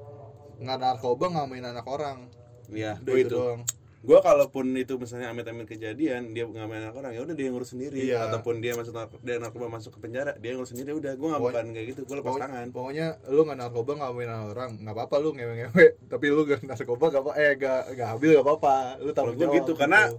[0.60, 2.26] nggak narkoba nggak main anak orang,
[2.68, 3.30] Iya, itu itu.
[3.32, 3.62] doang.
[4.02, 7.54] Gue kalaupun itu misalnya amit-amit kejadian dia nggak main anak orang ya udah dia yang
[7.54, 8.02] ngurus sendiri.
[8.02, 8.26] Iya.
[8.28, 11.14] ataupun dia masuk narko- dia narkoba masuk ke penjara dia yang ngurus sendiri udah.
[11.14, 12.68] Gue nggak bakalan kayak gitu gue lepas Pokoknya, tangan.
[12.74, 16.62] pokoknya lu nggak narkoba nggak main anak orang, nggak apa-apa lu ngewe-ngewe, tapi lu gak
[16.64, 20.10] narkoba gak apa, eh gak gak ambil gak apa-apa, lu gua jawab gitu, karena-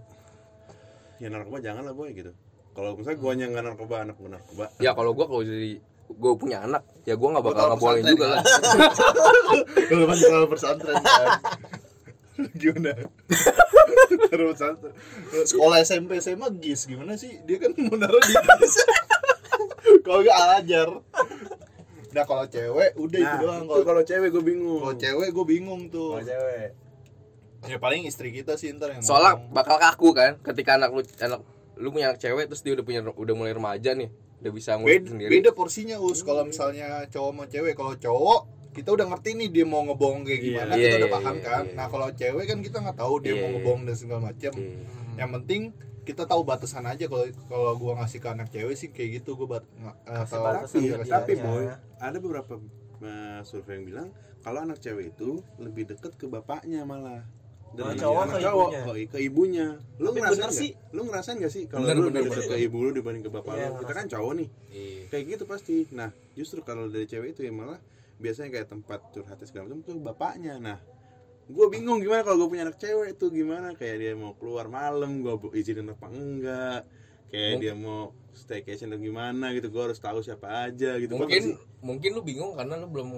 [1.18, 2.30] ya narkoba jangan lah boy gitu.
[2.72, 4.64] Kalau misalnya guanya nggak narkoba anak gue narkoba.
[4.78, 8.24] Ya kalau gua kalau jadi gua punya anak ya gua nggak bakal tahu ngebolehin juga
[8.24, 8.32] ya.
[8.32, 8.42] lah
[9.96, 11.28] lu masih kalau pesantren kan
[12.54, 12.92] gimana?
[14.30, 14.92] Taruh pesantren
[15.46, 16.84] sekolah SMP SMA gis.
[16.88, 17.40] Gimana sih?
[17.46, 18.74] Dia kan mau naruh di gis.
[20.06, 20.88] Kalau gak ajar.
[22.12, 23.64] Nah kalau cewek udah itu nah doang.
[23.64, 24.80] itu kalau kalau cewek gue bingung.
[24.84, 26.20] Kalau cewek gue bingung tuh.
[26.20, 26.68] Kalau cewek.
[27.62, 29.54] Ya paling istri kita sih ntar yang soalnya ngomong.
[29.54, 31.40] bakal kaku kan ketika anak lu anak
[31.78, 34.10] lu punya anak cewek terus dia udah punya udah mulai remaja nih
[34.42, 35.30] udah bisa ngurus sendiri.
[35.30, 36.20] beda porsinya us.
[36.26, 38.40] Kalau misalnya cowok sama cewek kalau cowok
[38.72, 40.46] kita udah ngerti nih dia mau ngebohong kayak Iya.
[40.46, 41.74] gimana Iya, kita udah iya, paham iya, kan iya.
[41.74, 43.52] nah kalau cewek kan kita nggak tahu dia Iya, mau iya.
[43.54, 44.76] ngebohong dan segala macam Iya.
[45.14, 45.62] yang penting
[46.02, 49.48] kita tahu batasan aja kalau kalau gua ngasih ke anak cewek sih kayak gitu gua
[49.52, 51.64] bat, nggak- eh, Kasih tahu batasan ke kasih tapi boy
[51.96, 52.52] ada beberapa
[52.98, 54.08] uh, survei yang bilang
[54.40, 57.22] kalau anak cewek itu lebih deket ke bapaknya malah
[57.70, 58.82] Kalau anak- cowok anak ke cowok ibunya.
[58.82, 60.58] oh, ke ibunya lu Tapi ngerasain nggak?
[60.58, 60.70] sih.
[60.90, 62.50] lu ngerasain gak sih kalau lu bener, lebih deket bener.
[62.50, 65.02] ke ibu lu dibanding ke bapak Iya, lu kita kan cowok nih Iya.
[65.08, 67.78] kayak gitu pasti nah justru kalau dari cewek itu ya malah
[68.22, 70.54] biasanya kayak tempat curhatnya segala macam tuh bapaknya.
[70.56, 70.78] Nah
[71.42, 73.74] gue bingung gimana kalau gue punya anak cewek tuh gimana?
[73.74, 76.80] Kayak dia mau keluar malam gue izinin apa enggak?
[77.28, 78.00] Kayak Mung- dia mau
[78.32, 81.18] staycation atau gimana gitu gue harus tahu siapa aja gitu.
[81.18, 83.08] Mungkin mungkin lu bingung karena lu belum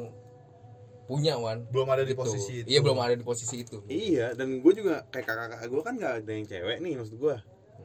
[1.04, 1.68] punya wan.
[1.68, 2.20] Belum ada di Gitu.
[2.24, 2.68] posisi itu.
[2.72, 3.84] Iya belum ada di posisi itu.
[3.84, 7.36] Iya, dan gue juga kayak kakak-kakak gue kan gak ada yang cewek nih maksud gue.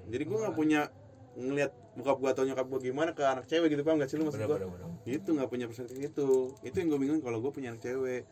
[0.10, 0.82] Jadi gue nggak punya
[1.40, 4.28] ngelihat bokap gue atau nyokap gue gimana ke anak cewek gitu paham gak sih lu
[4.28, 4.58] maksud bener gue?
[4.60, 6.30] bener bener Itu nggak punya perspektif itu.
[6.60, 8.24] Itu yang gue bingung kalau gue punya anak cewek.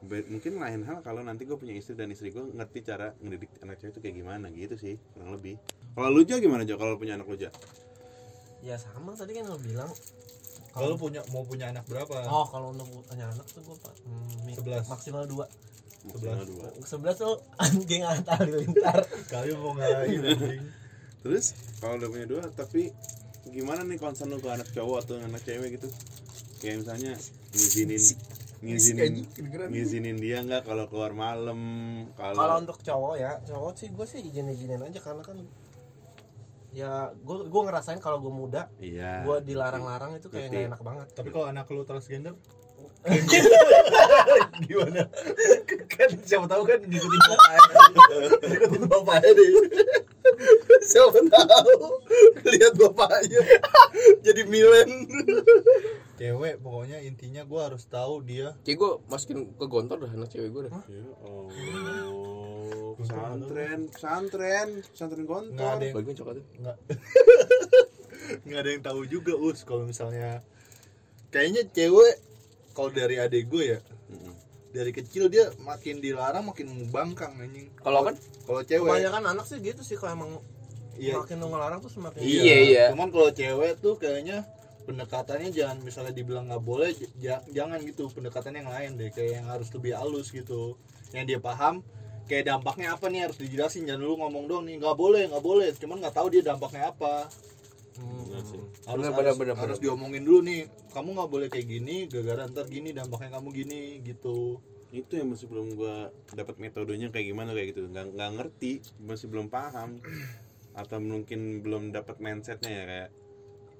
[0.00, 3.48] Be- mungkin lain hal kalau nanti gue punya istri dan istri gue ngerti cara ngedidik
[3.58, 5.56] anak cewek itu kayak gimana gitu sih kurang lebih.
[5.92, 7.48] Kalau lu aja gimana aja kalau punya anak lu aja?
[8.60, 9.92] ya sama tadi kan lo bilang
[10.72, 14.56] kalau lu punya mau punya anak berapa oh kalau untuk punya anak tuh gue hmm,
[14.56, 14.88] Sebelas.
[14.88, 15.44] maksimal dua
[16.02, 16.68] Maksimal dua.
[16.80, 20.60] sebelas tuh anjing halilintar kali mau ngalahin anjing
[21.24, 22.92] Terus kalau udah punya dua tapi
[23.48, 25.88] gimana nih concern lu ke anak cowok atau anak cewek gitu?
[26.60, 27.12] Kayak misalnya
[27.56, 28.02] ngizinin
[28.64, 29.14] ngizinin
[29.68, 31.60] ngizinin dia nggak kalau keluar malam
[32.16, 35.36] kalau kalau untuk cowok ya cowok sih gue sih izin izinin aja karena kan
[36.74, 39.22] ya gue gue ngerasain kalau gue muda iya.
[39.22, 41.06] gue dilarang-larang itu kayak nggak enak banget.
[41.14, 42.34] Tapi kalau anak lu transgender?
[44.66, 45.06] Gimana?
[45.86, 47.60] Kan siapa tahu kan ngikutin bapaknya
[48.42, 49.50] ngikutin bapaknya deh
[50.90, 51.78] siapa tahu?
[52.44, 53.40] Lihat bapaknya
[54.20, 54.90] jadi milen.
[56.14, 58.54] Cewek pokoknya intinya gua harus tahu dia.
[58.62, 60.72] Kayak gue masukin ke gontor dah anak cewek gue dah.
[60.86, 62.94] Ya Allah.
[62.94, 66.44] Pesantren pesantren pesantren nggak ada gontor yang bagian coklatnya.
[66.62, 66.78] nggak.
[68.24, 70.40] Nggak ada yang tahu juga us kalau misalnya
[71.28, 72.24] kayaknya cewek
[72.72, 73.80] kalau dari adik gue ya.
[74.74, 77.70] Dari kecil dia makin dilarang makin membangkang anjing.
[77.78, 78.90] Kalau kan kalau cewek.
[78.90, 80.30] Kebanyakan anak sih gitu sih kalau emang
[80.98, 81.14] iya.
[81.22, 82.84] makin lu ngelarang tuh semakin Iya, iya.
[82.90, 84.42] cuman kalau cewek tuh kayaknya
[84.84, 86.90] pendekatannya jangan misalnya dibilang nggak boleh
[87.54, 88.10] jangan gitu.
[88.10, 90.74] Pendekatan yang lain deh kayak yang harus lebih halus gitu.
[91.14, 91.86] Yang dia paham
[92.26, 93.86] kayak dampaknya apa nih harus dijelasin.
[93.86, 95.70] Jangan lu ngomong doang nih nggak boleh nggak boleh.
[95.78, 97.30] Cuman nggak tahu dia dampaknya apa.
[97.30, 97.63] Iya.
[97.94, 99.84] Harus Benar, harus, benar, harus benar.
[99.86, 104.58] diomongin dulu nih kamu nggak boleh kayak gini gara-gara ntar gini dampaknya kamu gini gitu.
[104.90, 107.86] Itu yang masih belum gua dapat metodenya kayak gimana kayak gitu.
[107.86, 110.02] Nggak nggak ngerti masih belum paham.
[110.74, 113.10] Atau mungkin belum dapat mindsetnya ya kayak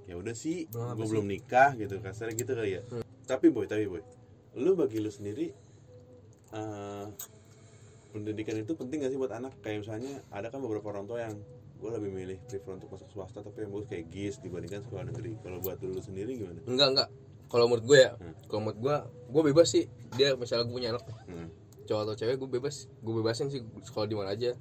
[0.04, 1.10] ya udah sih gue sih?
[1.10, 1.98] belum nikah gitu.
[1.98, 2.82] Kasarnya gitu kali ya.
[3.26, 4.02] Tapi boy tapi boy
[4.54, 5.50] lu bagi lu sendiri
[6.54, 7.06] eh,
[8.14, 9.58] pendidikan itu penting gak sih buat anak?
[9.58, 11.34] Kayak misalnya ada kan beberapa orang tua yang
[11.84, 15.36] gue lebih milih prefer untuk masuk swasta tapi yang bagus kayak GIS dibandingkan sekolah negeri.
[15.44, 16.64] Kalau buat lu sendiri gimana?
[16.64, 17.08] Enggak enggak.
[17.44, 18.32] Kalau menurut gue ya Hmm.
[18.48, 18.96] kalau menurut gue
[19.28, 19.84] gue bebas sih.
[20.16, 21.48] Dia misalnya gue punya anak hmm.
[21.84, 22.88] cowok atau cewek gue bebas.
[23.04, 24.56] Gue bebasin sih sekolah di mana aja.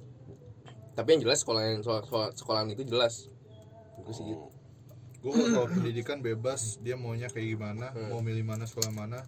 [0.92, 3.32] Tapi yang jelas sekolah yang sekolah, sekolah, sekolahan itu jelas.
[4.04, 4.44] Gue sih gitu.
[5.24, 8.12] Gue kalau pendidikan bebas dia maunya kayak gimana Hmm.
[8.12, 9.24] mau milih mana sekolah mana.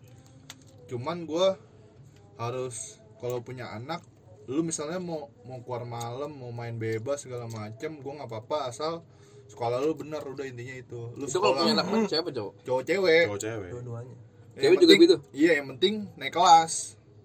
[0.85, 1.49] Cuman gue
[2.37, 4.05] harus kalau punya anak
[4.47, 9.03] lu misalnya mau mau keluar malam mau main bebas segala macem gue nggak apa-apa asal
[9.47, 11.01] sekolah lu bener udah intinya itu.
[11.15, 11.75] Lu itu kalau punya sekolah.
[11.77, 13.25] anak kan siapa cowok cowok cewek.
[13.27, 13.71] Cowok cewek.
[13.71, 14.17] Dua-duanya.
[14.17, 15.17] Yang Cewek juga penting- gitu?
[15.33, 16.73] iya yang penting naik kelas.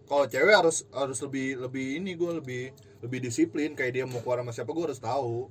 [0.03, 2.63] Kalau cewek harus harus lebih lebih ini gue lebih
[2.99, 3.73] lebih disiplin.
[3.73, 5.49] Kayak dia mau keluar sama siapa gue harus tahu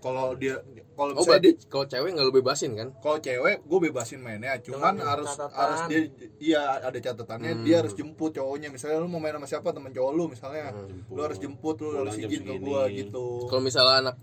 [0.00, 0.56] kalau dia
[0.92, 2.88] kalau oh berarti kalau cewek nggak lu bebasin kan?
[2.98, 5.54] Kalau cewek gue bebasin mainnya cuman Dengan harus catatan.
[5.54, 6.00] harus dia
[6.36, 7.64] iya ada catatannya Hmm.
[7.64, 8.68] dia harus jemput cowoknya.
[8.68, 9.70] Misalnya lu mau main sama siapa?
[9.70, 10.72] Teman cowok lu misalnya.
[10.72, 11.12] Jemput.
[11.12, 13.46] lu harus jemput lu harus izin ke gua gitu.
[13.46, 14.16] Kalau misalnya anak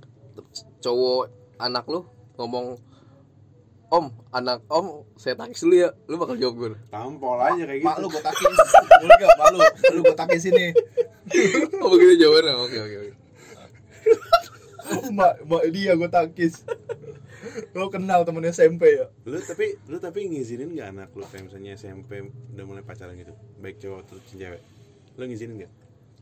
[0.80, 1.24] cowok
[1.58, 2.78] anak lu ngomong
[3.88, 7.88] om anak om saya takis dulu ya lu bakal jawab gue tampol aja kayak gitu.
[7.88, 8.46] mak lu gue takis
[9.00, 9.60] boleh gak mak lu?
[9.96, 10.66] Lu gue takis ini
[11.82, 12.54] oh begitu jawabannya?
[12.58, 13.12] Oke oke oke
[15.17, 16.63] mak mak dia gue takis
[17.71, 19.08] lu kenal temen SMP ya?
[19.23, 23.32] Lu tapi lu tapi ngizinin nggak anak lu kayak misalnya SMP udah mulai pacaran gitu?
[23.58, 24.62] Baik cowok atau cewek.
[25.15, 25.71] Lu ngizinin nggak?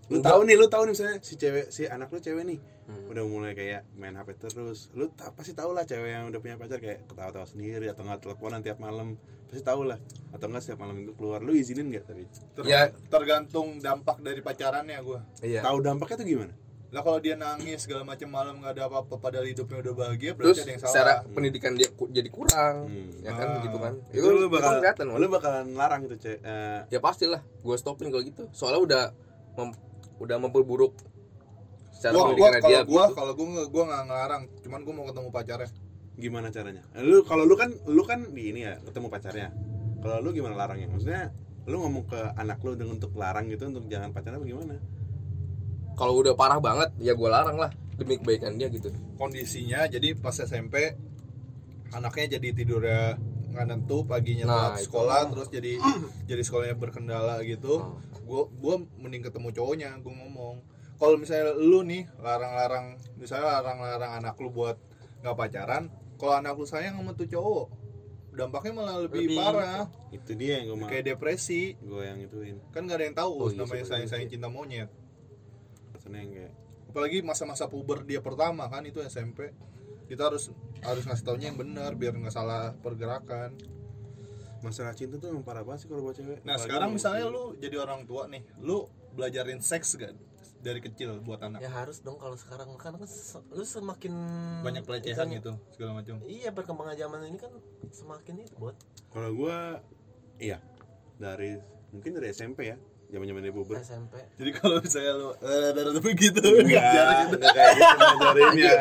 [0.06, 0.28] Lu Enggak.
[0.28, 3.10] tahu nih lu tahu nih misalnya si cewek si anak lu cewek nih Hmm.
[3.10, 4.94] udah mulai kayak main HP terus.
[4.94, 8.22] Lu ta- pasti tahu lah cewek yang udah punya pacar kayak ketawa-tawa sendiri atau nggak
[8.22, 9.18] teleponan tiap malam.
[9.48, 9.98] Pasti tahu lah.
[10.30, 11.42] Atau enggak setiap malam minggu keluar.
[11.42, 12.30] Lu izinin nggak tapi?
[12.30, 12.94] Ter- Ya.
[13.10, 15.66] tergantung dampak dari pacarannya gue iya.
[15.66, 16.54] Tahu dampaknya tuh gimana
[16.96, 20.56] lah kalau dia nangis segala macam malam nggak ada apa-apa padahal hidupnya udah bahagia terus
[20.56, 21.28] berarti ada yang secara salah.
[21.28, 23.12] pendidikan dia ku- jadi kurang Hmm.
[23.20, 23.62] ya kan Ah.
[23.62, 26.40] gitu kan itu lu bakal kelihatan lu bakalan larang itu cek.
[26.40, 28.48] Eh, ya pastilah gue stopin kalau gitu.
[28.50, 29.04] Soalnya udah
[29.54, 29.80] mem-
[30.18, 30.96] udah memperburuk
[31.92, 32.82] secara gua, gua pendidikan kalau dia.
[32.86, 33.14] gua gitu.
[33.14, 35.70] kalau gua nggak- gua nggak ngelarang cuman gua mau ketemu pacarnya.
[36.16, 36.84] Gimana caranya?
[36.98, 39.52] Lu kalau lu kan lu kan di ini ya ketemu pacarnya.
[40.00, 40.88] Kalau lu gimana larangnya?
[40.88, 44.78] Maksudnya lu ngomong ke anak lu dengan untuk larang gitu untuk jangan pacaran apa gimana
[45.96, 48.92] kalau udah parah banget ya gue larang lah demi kebaikan dia gitu.
[49.16, 50.96] Kondisinya jadi pas SMP
[51.90, 53.02] anaknya jadi tidurnya
[53.50, 54.84] nggak nentu paginya Nah, telat itu.
[54.86, 55.72] sekolah terus jadi
[56.28, 57.80] jadi sekolahnya berkendala gitu.
[57.80, 57.96] Oh.
[58.26, 60.56] gua gua mending ketemu cowoknya gua ngomong.
[60.96, 64.76] Kalau misalnya lu nih larang-larang misalnya larang-larang anak lu buat
[65.22, 65.84] nggak pacaran
[66.16, 67.66] kalau anak lu sayang sama tuh cowok
[68.34, 69.38] dampaknya malah lebih, Lebih.
[69.40, 69.88] parah.
[70.12, 71.80] itu dia yang gue kayak depresi.
[71.80, 72.60] gue yang ituin.
[72.70, 74.92] Kan nggak ada yang tahu Oh, iya, namanya sayang-sayang cinta monyet
[76.14, 76.54] yang kayak
[76.92, 79.52] apalagi masa-masa puber dia pertama kan itu SMP
[80.06, 80.54] kita harus
[80.86, 83.58] harus ngasih taunya yang benar biar nggak salah pergerakan.
[84.62, 86.42] Masalah cinta tuh emang parah banget sih kalau buat cewek.
[86.42, 90.14] Nah Apalagi sekarang yang misalnya lu jadi orang tua nih lu belajarin seks gak
[90.62, 91.62] dari kecil buat anak?
[91.62, 93.06] Ya harus dong kalau sekarang kan kan
[93.54, 94.14] lu semakin
[94.66, 96.22] banyak pelecehan gitu segala macam.
[96.26, 97.54] Iya perkembangan zaman ini kan
[97.94, 98.78] semakin itu buat
[99.14, 99.58] kalau gue
[100.42, 100.62] iya.
[101.16, 101.56] Dari
[101.94, 103.76] mungkin dari SMP ya zaman zaman dia puber.
[103.78, 106.84] SMP jadi kalau misalnya lu eh dari begitu enggak
[107.30, 108.74] enggak kayak gitu ngajarinnya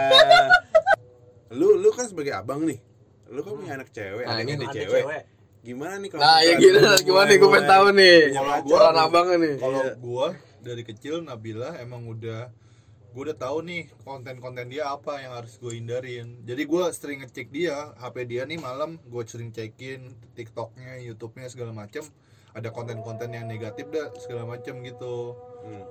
[1.50, 2.78] lu lu kan sebagai abang nih.
[3.26, 5.02] Lu kan punya anak cewek Nah, adiknya ini ada ada cewek.
[5.02, 5.22] cewek.
[5.62, 7.36] Gimana nih kalau nah ya gitu lu gimana nih?
[7.36, 8.18] Gue pengen tahu nih.
[8.30, 9.54] Kalau gua- peran abangnya nih.
[9.56, 9.92] kalau Iya.
[9.96, 10.26] gua
[10.60, 12.42] dari kecil Nabila emang udah
[13.06, 16.42] gue udah tahu nih konten-konten dia apa yang harus gue hindarin.
[16.42, 20.02] Jadi gue sering ngecek dia HP dia nih malam gue sering cekin
[20.34, 22.02] TikToknya YouTube-nya segala macem
[22.54, 25.86] ada konten-konten yang negatif dah segala macem gitu Hmm.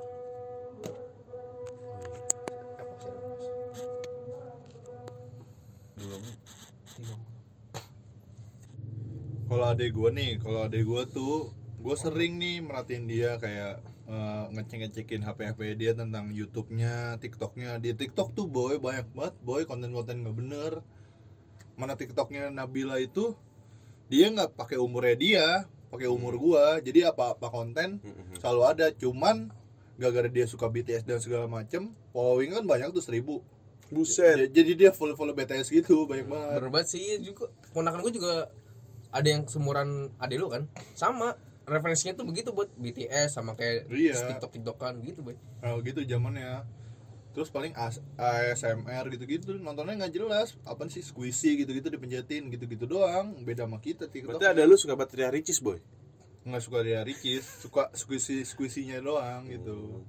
[9.49, 11.36] kalau adek gue nih kalau adek gue tuh
[11.84, 17.80] gue sering nih merhatiin dia kayak eh, ngecek-ngecekin HP HP dia tentang YouTube-nya, TikTok-nya.
[17.80, 20.71] Di TikTok tuh boy banyak banget boy konten-konten nggak bener.
[21.80, 23.36] Mana TikTok-nya Nabila itu
[24.12, 25.47] dia nggak pakai umurnya dia,
[25.93, 26.65] pakai umur gua.
[26.79, 28.34] Jadi apa-apa konten Hmm.
[28.36, 28.86] selalu ada.
[28.91, 29.53] Cuman
[29.93, 33.45] gara-gara dia suka BTS dan segala macem, following kan banyak tuh seribu.
[33.86, 36.58] buset Jadi dia follow follow BTS gitu banyak banget.
[36.60, 38.49] berbat sih juga ponakan gue juga
[39.08, 44.17] ada yang seumuran adek lu kan sama referensinya tuh begitu buat BTS sama kayak Iya.
[44.34, 46.65] TikTok TikTokan gitu boy Kalau gitu zamannya.
[47.34, 50.54] Terus paling AS ASMR gitu-gitu nontonnya nggak jelas.
[50.63, 53.34] Apa sih squishy gitu-gitu dipencetin gitu-gitu doang.
[53.41, 54.38] Beda sama kita TikTok.
[54.38, 55.82] berarti ada lu suka baterai Ricis boy
[56.43, 60.04] nggak suka dia Ricis, suka squishy squishy-nya doang gitu.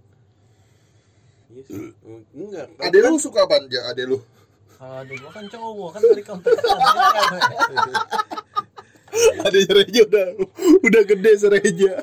[1.54, 1.94] iya sih
[2.34, 4.18] enggak Ade lu suka apa aja ade lu?
[4.74, 6.50] kalau adik gua kan cowok kan dari konten
[9.46, 10.26] Ade Reja udah
[10.82, 12.02] udah gede sereja.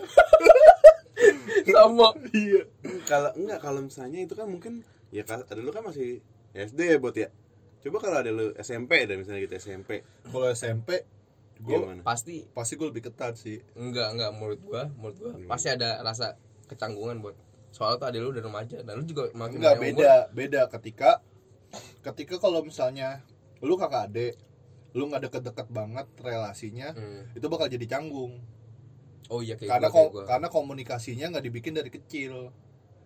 [1.76, 2.64] sama iya.
[3.06, 6.20] kalau enggak kalau misalnya itu kan mungkin ya ada lu kan masih
[6.52, 7.30] SD ya buat ya
[7.82, 10.90] coba kalau ada lu SMP dan misalnya gitu SMP Kalau SMP
[11.62, 13.62] gue gimana pasti pasti gue lebih ketat sih.
[13.76, 15.46] enggak enggak menurut gua menurut gua Hmm.
[15.46, 16.34] pasti ada rasa
[16.66, 17.36] kecanggungan buat
[17.70, 21.22] soalnya tuh adek lu udah remaja dan lu juga makin Enggak beda, beda ketika
[22.02, 23.22] ketika kalau misalnya
[23.62, 24.34] lu kakak adik,
[24.92, 27.00] lu nggak deket-deket banget relasinya, umur.
[27.00, 27.38] Hmm.
[27.38, 28.42] itu bakal jadi canggung.
[29.32, 32.52] Oh iya kayak karena gua, kayak ko- karena komunikasinya nggak dibikin dari kecil.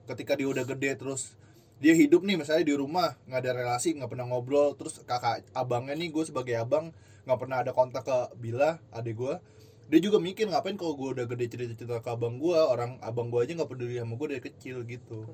[0.09, 1.37] Ketika dia udah gede terus
[1.77, 5.91] dia hidup nih misalnya di rumah nggak ada relasi nggak pernah ngobrol terus kakak abangnya
[5.99, 6.95] nih gue sebagai abang
[7.27, 9.33] nggak pernah ada kontak ke Bila adik gue
[9.85, 13.27] dia juga mikir ngapain kalau gue udah gede cerita cerita ke abang gue orang abang
[13.29, 15.27] gue aja nggak peduli sama gue dari kecil gitu.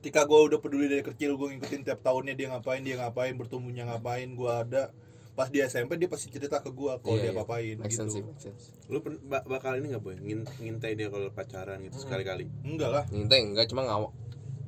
[0.00, 3.86] Ketika gue udah peduli dari kecil gue ngikutin tiap tahunnya dia ngapain dia ngapain bertumbuhnya
[3.86, 4.90] ngapain gue ada
[5.32, 7.40] pas di SMP dia pasti cerita ke gue kalau Iya, dia iya.
[7.40, 8.64] apain Make sense sih, gitu make sense.
[8.86, 9.00] lu
[9.42, 10.14] bakal ini nggak boy?
[10.14, 12.04] Ngin- ngintai dia kalau pacaran gitu Hmm.
[12.04, 12.44] sekali-kali?
[12.62, 13.04] Enggak lah.
[13.08, 14.12] Ngintai enggak cuma ngawak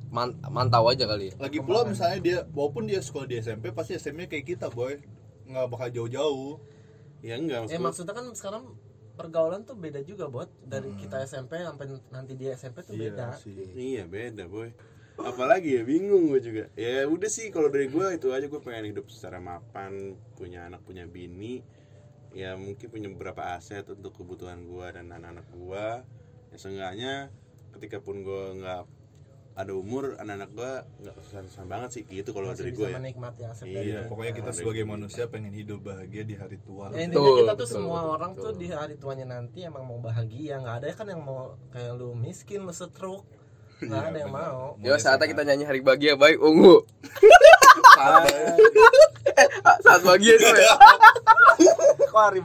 [0.07, 1.33] man- mantau aja kali ya?
[1.37, 4.97] Lagi pula misalnya dia walaupun dia sekolah di SMP pasti SMP kayak kita boy.
[5.45, 6.57] Nggak bakal jauh-jauh.
[7.21, 8.63] Ya enggak eh maksud gua- maksudnya kan sekarang
[9.15, 13.37] pergaulan tuh beda juga buat dari kita SMP sampai nanti dia SMP tuh beda.
[13.37, 13.53] sih.
[13.71, 14.73] Iya beda boy
[15.15, 16.63] Apalagi ya bingung gue juga.
[16.75, 20.83] Ya udah sih kalau dari gue itu aja gue pengen hidup secara mapan Punya anak
[20.83, 21.63] punya bini.
[22.35, 25.87] Ya mungkin punya beberapa aset untuk kebutuhan gue dan anak-anak gue
[26.51, 27.13] Ya seenggaknya
[27.75, 28.83] ketika pun gue nggak
[29.55, 30.71] ada umur anak-anak gue
[31.07, 32.03] nggak susah-susah banget sih.
[32.11, 32.97] Gitu kalau dari bisa gue ya.
[32.99, 33.75] menikmati aset Iya.
[33.79, 36.91] dari Iya, pokoknya kita sebagai dari manusia pengen hidup bahagia di hari tua.
[36.91, 38.59] Ya, intinya kita tuh betul, semua betul, orang tuh betul.
[38.59, 40.59] di hari tuanya nanti emang mau bahagia.
[40.59, 43.23] Nggak ada kan yang mau kayak lu miskin lu stroke
[43.83, 46.79] nggak ada yang mau Yo saatnya kita nyanyi hari bahagia baik ungu.
[49.85, 50.75] Saat bahagia ya.
[52.11, 52.41] kok hari